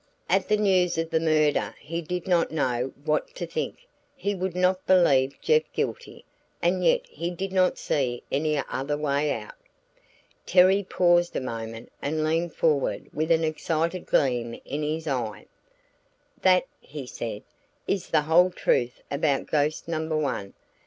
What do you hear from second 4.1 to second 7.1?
he would not believe Jeff guilty, and yet